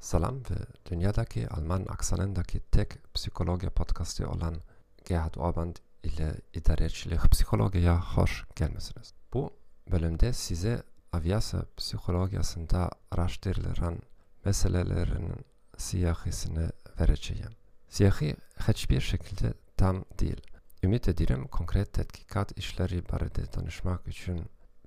Salam 0.00 0.36
ve 0.36 0.90
dünyadaki 0.90 1.48
Alman 1.48 1.86
aksanındaki 1.88 2.60
tek 2.60 3.14
psikoloji 3.14 3.70
podcastı 3.70 4.30
olan 4.30 4.56
Gerhard 5.04 5.34
Orban 5.34 5.74
ile 6.02 6.34
idarecilik 6.54 7.30
psikolojiye 7.30 7.90
hoş 7.90 8.44
gelmesiniz. 8.56 9.14
Bu 9.34 9.52
bölümde 9.90 10.32
size 10.32 10.82
aviasya 11.12 11.64
psikolojisinde 11.76 12.90
araştırılan 13.10 13.98
meselelerin 14.44 15.32
siyahisini 15.76 16.68
vereceğim. 17.00 17.52
Siyahi 17.88 18.36
hiçbir 18.68 19.00
şekilde 19.00 19.54
tam 19.76 20.04
değil. 20.20 20.40
Ümit 20.82 21.08
ederim 21.08 21.46
konkret 21.46 21.92
tetkikat 21.92 22.58
işleri 22.58 23.08
barede 23.08 23.52
danışmak 23.52 24.08
için 24.08 24.40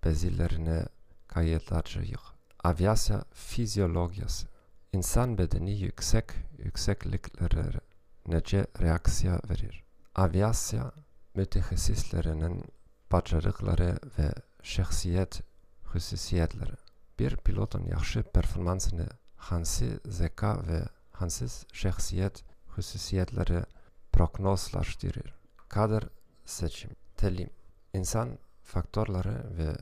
bezilerine 0.06 0.86
kayıtlayacağız. 1.28 2.20
Aviasya 2.64 3.24
fizyolojisi 3.34 4.51
İnsan 4.94 5.38
bedeni 5.38 5.72
yüksek 5.72 6.26
yüksekliklere 6.58 7.80
nece 8.28 8.68
reaksiya 8.82 9.42
verir. 9.50 9.84
Aviasya 10.16 10.92
mütehassislerinin 11.36 12.64
başarıkları 13.12 14.00
ve 14.20 14.34
şahsiyet 14.64 15.42
hususiyetleri. 15.84 16.74
Bir 17.20 17.38
pilotun 17.38 17.86
yaxşı 17.86 18.24
performansını 18.24 19.08
hansı 19.38 20.00
zeka 20.06 20.68
ve 20.68 20.84
hansı 21.12 21.66
şahsiyet 21.74 22.44
hususiyetleri 22.68 23.64
prognozlaştırır. 24.12 25.36
Kader 25.70 26.04
seçim, 26.46 26.92
telim, 27.18 27.50
insan 27.94 28.38
faktörleri 28.64 29.58
ve 29.58 29.76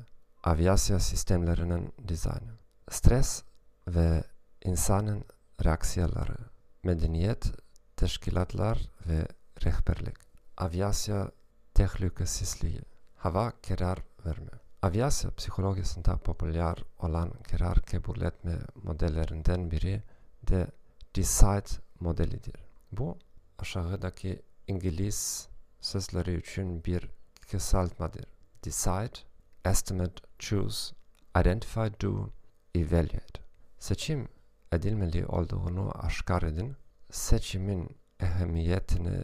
aviasya 0.44 1.00
sistemlerinin 1.00 1.94
dizaynı. 2.08 2.54
Stres 2.90 3.44
ve 3.88 4.24
insanın 4.64 5.24
reaksiyaları, 5.66 6.36
medeniyet, 6.84 7.46
teşkilatlar 7.98 8.90
ve 9.08 9.28
rehberlik, 9.66 10.18
aviasya 10.58 11.32
tehlikesizliği, 11.74 12.82
hava 13.16 13.54
karar 13.68 14.00
verme. 14.26 14.52
Aviasya 14.82 15.32
psikolojisinde 15.32 16.18
popüler 16.18 16.78
olan 17.00 17.32
karar 17.32 17.82
kabul 17.82 18.22
etme 18.22 18.60
modellerinden 18.84 19.72
biri 19.72 20.04
de 20.44 20.68
Decide 21.16 21.82
modelidir. 22.00 22.56
Bu 22.92 23.18
aşağıdaki 23.58 24.42
İngiliz 24.68 25.48
sözleri 25.82 26.38
için 26.40 26.84
bir 26.84 27.10
kısaltmadır. 27.52 28.26
Decide, 28.66 29.20
estimate, 29.66 30.22
choose, 30.40 30.96
identify, 31.42 32.02
do, 32.02 32.30
evaluate. 32.76 33.42
Seçim 33.80 34.28
edilmeli 34.72 35.26
olduğunu 35.26 35.92
aşkar 36.06 36.42
edin, 36.42 36.76
seçimin 37.12 37.98
ehemmiyetini 38.20 39.24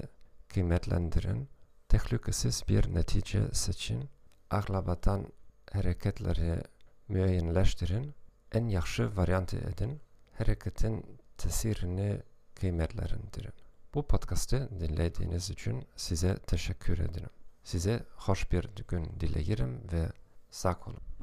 kıymetlendirin, 0.49 1.49
tehlikesiz 1.89 2.63
bir 2.69 2.95
netice 2.95 3.53
seçin, 3.53 4.09
aklabatan 4.49 5.27
hareketleri 5.71 6.63
müeyyenleştirin, 7.07 8.13
en 8.51 8.67
yaxşı 8.67 9.17
varyantı 9.17 9.57
edin, 9.57 10.01
hareketin 10.37 11.05
tesirini 11.37 12.21
kıymetlendirin. 12.55 13.53
Bu 13.93 14.07
podcast'ı 14.07 14.69
dinlediğiniz 14.79 15.49
için 15.49 15.87
size 15.95 16.37
teşekkür 16.37 16.99
ederim. 16.99 17.29
Size 17.63 18.03
hoş 18.15 18.51
bir 18.51 18.69
gün 18.87 19.05
dilerim 19.19 19.81
ve 19.91 20.11
sağ 20.49 20.79
olun. 20.85 21.05